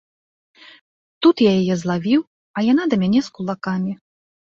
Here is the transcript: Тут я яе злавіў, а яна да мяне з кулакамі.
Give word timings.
Тут 1.27 1.35
я 1.49 1.53
яе 1.61 1.75
злавіў, 1.83 2.21
а 2.57 2.67
яна 2.71 2.83
да 2.91 2.95
мяне 3.07 3.19
з 3.31 3.37
кулакамі. 3.41 3.93